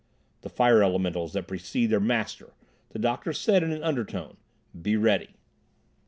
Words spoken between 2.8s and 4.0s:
the doctor said in an